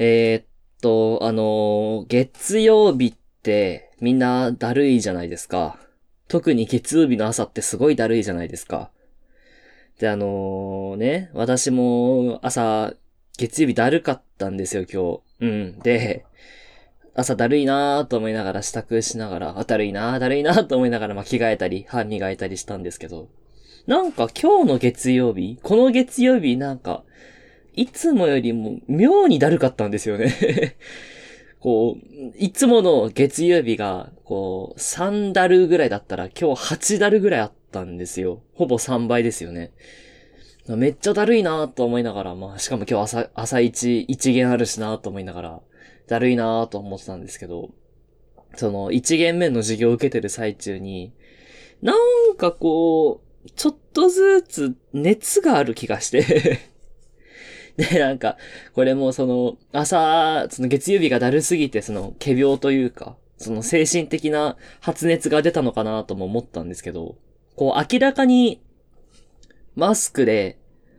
[0.00, 0.44] えー、っ
[0.80, 5.76] と、あのー月曜日ってみんなだるいじゃないですか。
[6.28, 8.90] 特に月曜日の朝ってすごいだるいじゃないですか。
[9.98, 12.94] で、あのーね、私も朝、
[13.36, 15.46] 月曜日だるかったんですよ、今日。
[15.46, 15.78] うん。
[15.80, 16.24] で、
[17.16, 23.28] 朝だるいなーと思いながら支度しながら、あ、だるいなー、だるいなーと思いながら、まあ、着替えたり、歯磨いたりしたんですけど、
[23.88, 27.02] なんか今日の月曜日、この月曜日なんか、
[27.78, 30.76] いつもよりも妙にだるかったんですよね。
[31.60, 38.42] こう、いつもの月曜日が、こう、3ダルぐらいだったら今日8ダルぐらいあったんですよ。
[38.54, 39.70] ほぼ3倍ですよね。
[40.66, 45.60] めっちゃだるいなと思いながら、まあ、しかも今日朝、朝一、一元あるしなと思いながら、
[46.08, 47.70] だるいなと思ってたんですけど、
[48.56, 51.12] その、一元目の授業を受けてる最中に、
[51.80, 56.58] なんかこう、ちょっとずつ熱がある気がして
[57.78, 58.36] で、なんか、
[58.74, 67.16] これもその、朝、その月曜日がだるすぎて、その、仮病というか、その精神的な発熱が出たのかなとも思ったんですけど、
[67.54, 68.60] こう明らかに、
[69.76, 70.58] マスクで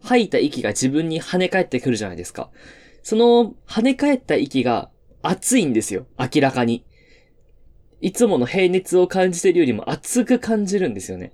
[0.00, 2.50] 吐いた息が自分に跳ね返ってくるじゃないですか。
[3.02, 4.90] その跳ね返った息が
[5.22, 6.06] 熱いんですよ。
[6.18, 6.84] 明らかに。
[8.00, 11.32] いつもの平熱を感じてるよりも熱く感じるんですよね。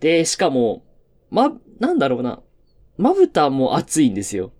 [0.00, 0.84] で、しかも、
[1.30, 2.42] ま、なんだろうな。
[2.96, 4.52] まぶたも熱いんですよ。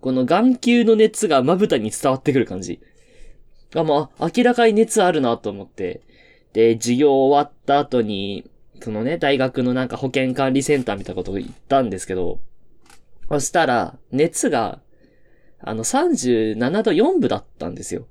[0.00, 2.80] この眼球の熱がまぶたに伝わってくる感じ。
[3.74, 6.02] あ、まあ、明らかに熱あるなと思って。
[6.52, 8.48] で、授業終わった後に、
[8.80, 12.40] そのね、大学のなんか保健管理センターみたいなことを言ったんですけど、
[13.28, 14.80] そしたら、熱が、
[15.60, 18.06] あの、37度4分だったんですよ。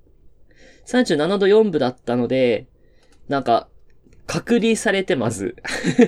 [0.87, 2.67] 37度4分だったので、
[3.27, 3.67] なんか、
[4.27, 5.55] 隔離されてまず。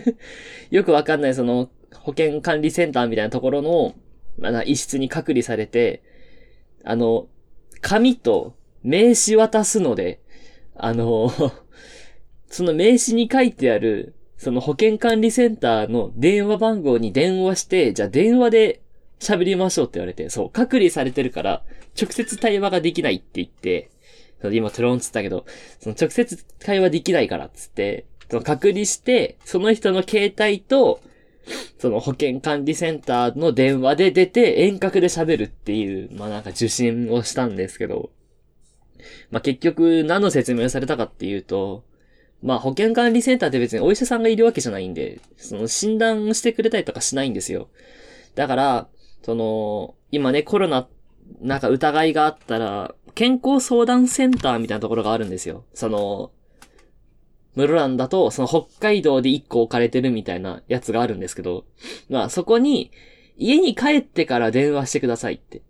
[0.71, 3.95] よくわかんないその、保健管理センターみたいなところの、
[4.37, 6.03] まあ、一室に隔離されて、
[6.83, 7.27] あの、
[7.81, 10.19] 紙と名刺渡すので、
[10.75, 11.31] あの、
[12.47, 18.81] その名刺に書いてある、その保健管理センターの電話番号に電話して、じゃあ電話で
[19.19, 21.63] 喋りましょうって言われて、そう、隔離されてるから、
[21.99, 23.89] 直接対話ができないって言って、
[24.55, 25.45] 今トロンつったけど、
[25.79, 31.01] その直接会話できないからっつって、その隔離して、その人の携帯と、
[31.79, 38.09] その保健管理センターの電話で出て遠隔で喋るっていう、まあなんか受信をしたんですけど、
[39.31, 41.83] まあ結局何の説明をされたかっていうと、
[42.41, 47.69] まあ保健管理センターって別にお医者さんがいるわけじゃないんで、その診断してくれたりとかしないんですよ。
[48.35, 48.87] だから、
[49.23, 50.87] その、今ね、コロナ、
[51.41, 55.65] なんか疑いがあったら、健康相談センターみたいなところがあるんですよ。
[55.73, 56.31] その、
[57.57, 61.65] 室蘭だと、その北海道で1個置かれてるみたいなやつがあるんですけど、
[62.09, 62.91] まあそこに、
[63.37, 65.61] 家に帰ってから電話してくださいって。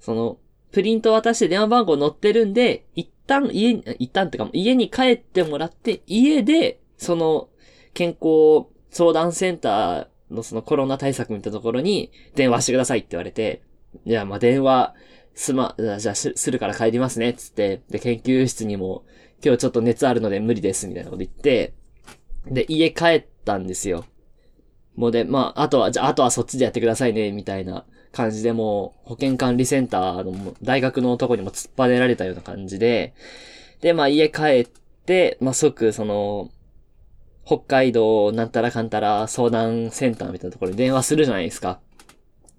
[0.00, 0.38] その、
[0.72, 7.48] プリント渡して電話番号載ってるんで、一旦家に、一旦ってか、家に帰ってもらって、家で、その、
[7.94, 13.62] 健康相談センターのそのコロナ対策みたいなところに電話してくださいって言われて、
[14.04, 14.94] いや、まあ、電話、
[15.34, 19.04] すま、じゃあするから帰りますね、つって、で、研究室にも、
[19.44, 21.74] 今日ちょっと熱あるので無理です、みたいなこと言って、
[22.46, 24.04] で、家帰ったんですよ。
[24.94, 33.14] もうで、まあ、あとは、じゃあ、あとはそっちでやってくださいね、みたいな感じでもう、保健管理センターの大学のとこにも突っ張ねられたような感じで、
[33.80, 34.66] で、まあ、家帰っ
[35.06, 36.50] て、まあ、即、その、
[37.44, 41.80] 北海道なんたらかんたら相談センターみたいなところに電話するじゃないですか。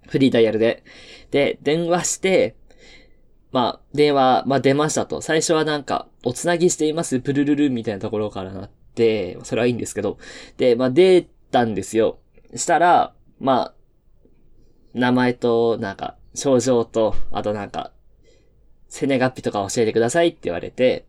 [0.08, 0.82] フリーダイヤルで。
[1.30, 2.54] で、電話して、
[3.50, 5.22] まあ、電話、まあ出ましたと。
[5.22, 10.18] 最初はなんか、おつなぎしています、プルルルみたいなところからなって、それはいいんですけど。
[10.56, 12.18] で、まあ出たんですよ。
[12.54, 13.74] したら、まあ、
[14.94, 17.92] 名前と、なんか、症状と、あとなんか、
[18.88, 21.06] 生年月日とか教えてくださいって言われて、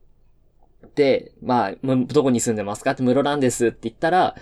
[0.95, 2.91] で、まあ、どこに住んでますか？
[2.91, 4.35] って、室蘭ですって言ったら、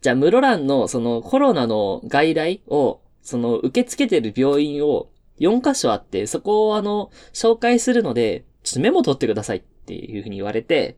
[0.00, 5.08] じゃあ、室蘭の、その、コロナの外来を、その、受け付けてる病院を、
[5.40, 10.96] 4箇所あって、そこをあの、紹介するので、ちょっとメモ取ってくださいってっていうふうに言われて、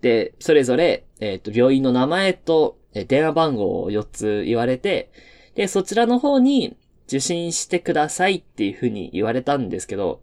[0.00, 5.10] で、それぞれ、えっ、と、病院の名前と、え電話番号を4つ言われて、
[5.54, 6.76] で、そちらの方に
[7.08, 10.20] 受診してくださいっていうふうに言われたんですけど、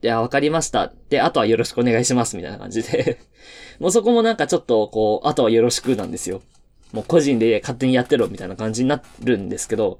[0.00, 0.92] で、あ、わかりました。
[1.08, 3.18] で、あとはよろしくお願いします、みたいな感じで。
[3.80, 6.42] もうそこもなんかちょっと、こう、あとはよろしくなんですよ。
[6.92, 9.98] もう個人で勝手にやってろ、みたいな感じになるんですけど、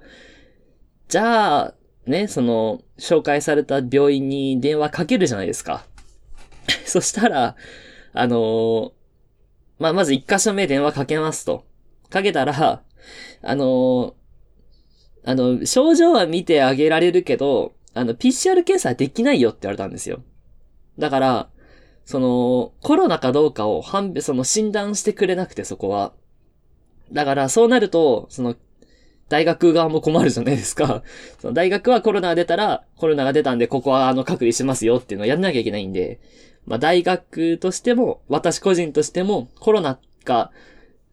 [1.09, 1.75] じゃあ、
[2.07, 5.85] ね、その、紹介された病院に電話かけるじゃないですか。
[6.87, 7.57] そしたら、
[8.13, 8.93] あのー
[9.79, 11.65] まあ、まず一箇所目電話かけますと。
[12.09, 12.83] かけたら、
[13.43, 14.13] あのー
[15.29, 20.23] あの、症状は見てあげられるけど、あの、PCR 検査できないよって言われたんですよ。
[20.99, 21.51] だから、
[22.05, 26.13] その、コロナかどうかを判別、その診断してくれなくて、そこは。
[27.13, 28.55] だから、そうなると、その、
[29.29, 31.03] 大学側も困るじゃないですか。
[31.43, 36.21] その大学はコロナが出たら、コロナが出たんで、ここはあの、隔離しますよっていうのをやんなきゃいけないんで、
[36.67, 40.51] まあ、大学としても、私個人としても、コロナか、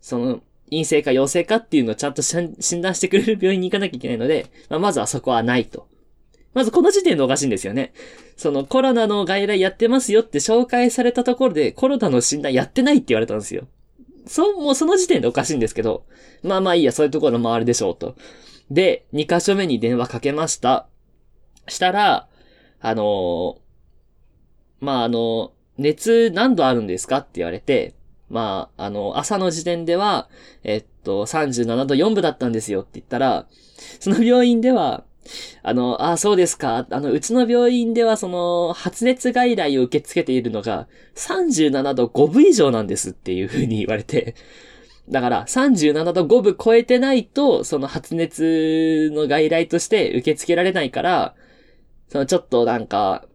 [0.01, 5.87] その、陰性か陽性かっていうのをちゃんと診断してくれる病院に行かなきゃいけないので、まあ、まずはそこはないと。
[6.53, 7.93] まずこの時点でおかしいんですよね。
[8.37, 13.67] そのコロナの外来やってますよって紹介されたところでコロナの診断やってないって言われたんですよ。
[14.25, 16.05] そ、もうその時点でおかしいんですけど、
[16.43, 18.15] まあまあいいや、そういうところもあるでしょうと。
[18.69, 20.87] で、2箇所目に電話かけました。
[21.67, 22.27] したら、
[22.79, 23.55] あのー、
[24.83, 27.95] まああの、熱何度あるんですかって言われて、
[28.29, 30.27] まあ、あの、朝の時点では、
[30.63, 33.45] えっと、37度4分だったんですよって言ったら、
[33.99, 35.03] その病院では、
[35.61, 36.85] あの、あ、そうですか。
[36.89, 44.35] あの、うちの病院ではその、発熱外来を受け付けているのが、37度5分以上なんですっていう風に言われて、
[45.09, 51.35] だから、37度5分超えてないと、その発熱の外来として受け付けられないから、
[52.09, 53.25] そのちょっとなんか、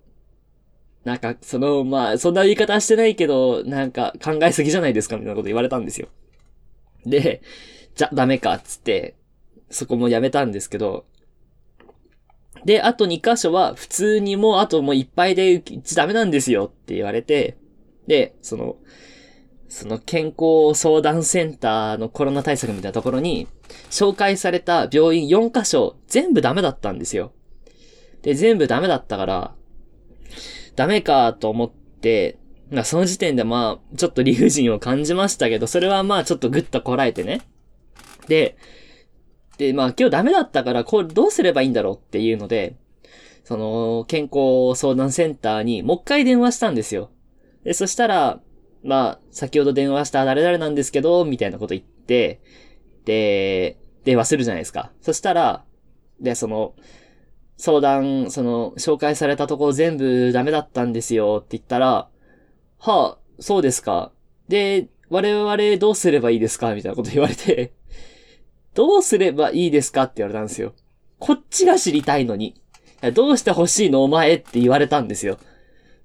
[1.04, 6.08] なんか、その、まあ、そんな言い方してないけど、なんか考えすぎじゃないですかみたいなこと言われたんですよ。
[7.06, 7.42] で、
[7.94, 9.14] じゃ、ダメか、つって、
[9.70, 11.06] そこもやめたんですけど、
[12.64, 15.62] で、あと2箇所は普通にもうあともういっぱいで
[15.94, 17.56] ダメなんですよって言われて、
[18.06, 18.76] で、その、
[19.68, 23.46] その健康相談センターのコロナ対策みたいなところに、
[23.90, 27.32] 紹介された病院4箇所全部ダメだったんですよ。
[28.22, 29.54] で、全部ダメだったから、
[30.78, 32.38] ダメかと思って、
[32.70, 37.40] まあその時点でまあ、ちょっと理不尽を感じましたけど、それはまあちょっとぐっとこらえてね。
[38.28, 38.56] で、
[39.56, 42.76] で、まあ今日ダメだったから、こう、どうすればいいんだろうっていうので、
[43.42, 47.10] その、健康相談センターにもう一回電話したんですよ。
[47.64, 48.40] で、そしたら、
[48.84, 52.40] まあ、先ほど電話した誰々なんですけど、みたいなこと言って、
[53.04, 54.92] で、電話するじゃないですか。
[55.00, 55.64] そしたら、
[56.20, 56.74] で、その、
[57.58, 62.08] 相談、その、紹介されたところ全部ダメだったんですよって言ったら、
[62.78, 64.12] はあ、そうですか。
[64.48, 67.72] で、我々どうすればいいですかみたいなこと言われて
[68.74, 70.72] どうすればいいですかって言われたんですよ。
[71.18, 72.54] こっちが知りたいのに。
[73.14, 75.38] どうして欲しいのお前って言われたんですよ。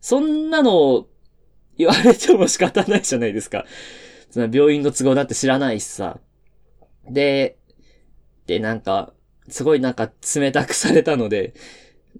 [0.01, 1.07] そんなの
[1.77, 3.65] 言われても仕方ないじゃないですか。
[4.29, 6.19] その病院の都合だって知らないしさ。
[7.09, 7.57] で、
[8.47, 9.13] で、なんか、
[9.49, 11.53] すごいなんか冷たくされたので、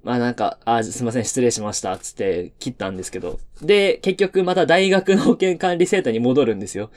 [0.04, 3.40] まあなんか、あ、すいません、失礼しました、つって切ったんですけど。
[3.62, 6.90] で、結局また大学の保険管理センターに戻るんですよ。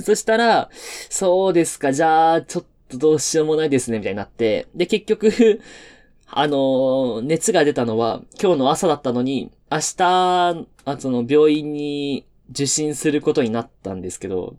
[0.00, 0.70] そしたら、
[1.10, 4.68] そうですか、じゃあ、ちょっとどうしようもないですね、みたいになって。
[4.74, 5.60] で、結局
[6.28, 14.56] あの熱が出たのは今日の朝だったのに、明日、あその病院に受診することになったんですけど、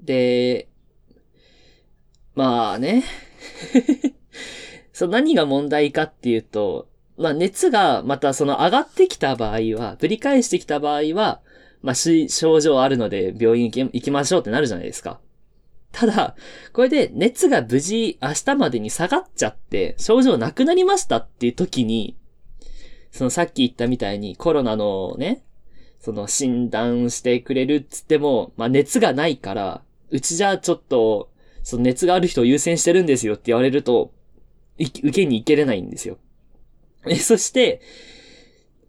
[0.00, 0.68] で、
[2.34, 3.04] まあね。
[4.92, 11.40] そう、何が問題かっていうと、まあ熱がまたその上がってきた場合は、ぶり返してきた場合は、
[11.82, 15.20] まあ症状あるので病院行きましょうってなるじゃないですか。
[15.92, 16.36] ただ、
[16.72, 22.16] これで熱が無事明日までに下がっちゃって、症状なくなりましたっていう時に、
[23.10, 25.44] そのさっき言ったみたいにコロナのね、
[26.00, 31.30] その診断してくれるっつっても、まあ熱がないから、うちじゃちょっと、
[31.62, 34.12] その熱がある人を優先してるんですよって言われると、
[34.78, 36.18] 受けに行けれないんですよ。
[37.06, 37.80] え、そして、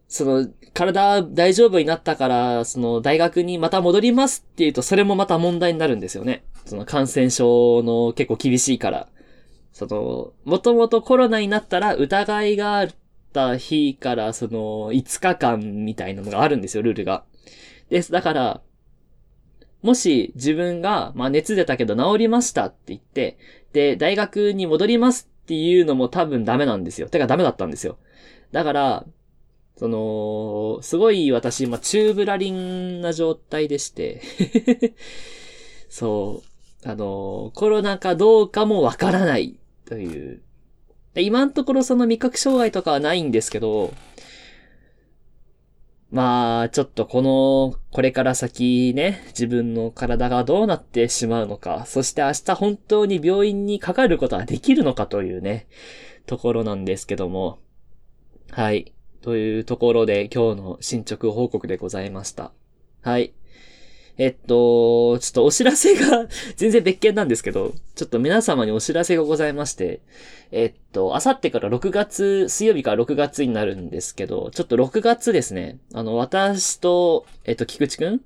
[0.08, 6.44] その、体大丈夫になったから、その、大学にまた戻りますって言うと、それもまた問題になるんですよね。
[6.66, 9.08] その感染症の結構厳しいから。
[9.72, 12.88] その、もともとコロナになったら疑いがあっ
[13.32, 17.24] た日から、その、5日間みたいなのがあるんですよ、ルールが。
[17.90, 18.12] です。
[18.12, 18.62] だから、
[19.84, 23.36] もし自分が、まあ熱出たけど治りましたって言って、
[23.74, 27.08] で、大学に戻りますっていうのも多分ダメなんですよ。
[27.10, 27.98] てかダメだったんですよ。
[28.50, 29.04] だから、
[29.76, 34.22] その、すごい私、まあ、チューブラリンな状態でして
[35.90, 36.42] そ
[36.84, 40.40] う、あの、コロナかどうかもわからないという。
[41.14, 43.92] 今のところその味覚障害とかはないんですけど、
[46.14, 55.66] まあ、ちょっとこの、これから先ね、自分の体がどうなってしまうのか、そして明日本当に病院にかかることはできるのかというね、
[56.26, 57.58] ところなんですけども。
[58.52, 58.92] はい。
[59.22, 62.52] というところで今日の進捗報告でございました。
[63.02, 63.34] はい。
[64.16, 70.00] えっと、ちょっとお知らせが 全然別件なんですけど、ちょっと皆様にお知らせがございまして、
[70.52, 78.20] えっと、あさってから6月、水曜日から6月になるんですけど、ちょっと6月ですね、あの、私と、えっと、菊池くん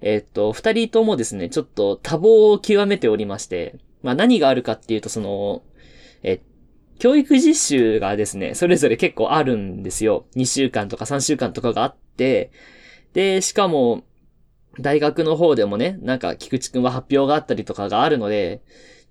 [0.00, 5.62] えっと、二人ともですね、ちょっと多忙を極めておりまして、まあ何があるかっていうと、その、
[6.22, 6.40] え、
[6.98, 10.26] 教育実習がですね、それぞれ結構あるんですよ。
[10.36, 12.50] 2週間とか3週間とかがあって、
[13.14, 14.04] で、しかも、
[14.80, 18.62] 大学の方でもね、なんか菊池くんは発表があったりとかがあるので、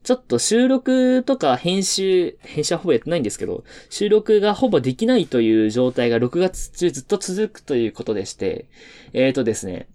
[0.04, 8.68] ちょっと収録とか編集、編集はほぼやってないんですけど、収録がほぼできないという状態が6月中ずっと続くということでして、
[9.14, 9.88] えーとですね、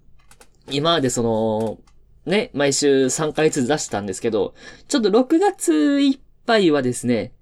[0.71, 1.79] 今までその、
[2.25, 4.55] ね、毎週3回ずつ出したんですけど、
[4.89, 7.33] ちょっと6月いっぱいはですね、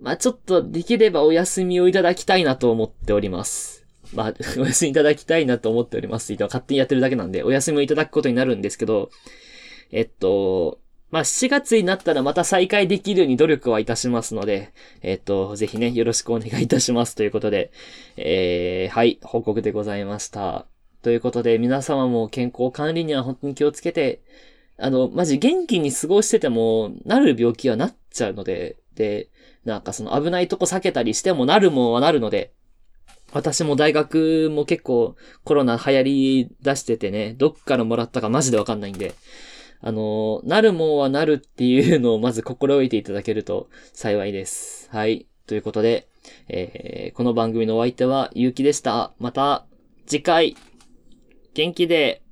[0.00, 3.79] まあちょっとできればお休みをいただきたいなと思っております。
[4.14, 6.32] まあ、 お休みいただきたいなと思っております。
[6.38, 9.10] 勝手にやってるだけなんで、お休みをいただくことになるんですけど、
[9.92, 10.78] えっと、
[11.10, 17.72] まあ、7月になったらまた再開できるように努力はいたしますので、えっと、ぜひね、よろしくお願いいたしますということで、
[18.16, 20.66] えー、はい、報告でございました。
[21.02, 24.20] ということで、皆様も健康管理には本当に気をつけて、
[24.78, 29.28] あの、マジ元気に過ごしてても、なる病気はなっちゃうので、で、
[29.64, 32.52] なんかその危ないとこ避けたりしてもなるもんはなるので、
[33.32, 39.14] 私も大学も結構コロナ流行り出しててね、どっからもらったかマジでわかんないんで、
[39.80, 44.88] あの、なるもんはなるっていうのをまず心得ていただけると幸いです。
[44.90, 45.26] はい。
[45.46, 46.08] ということで、
[46.48, 49.12] えー、この番組のお相手はゆうきでした。
[49.18, 49.66] また
[50.06, 50.56] 次回、
[51.54, 52.22] 元気で